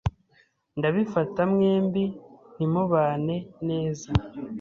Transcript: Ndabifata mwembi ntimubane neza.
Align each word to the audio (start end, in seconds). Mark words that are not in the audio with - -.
Ndabifata 0.77 1.39
mwembi 1.53 2.03
ntimubane 2.55 3.35
neza. 3.67 4.09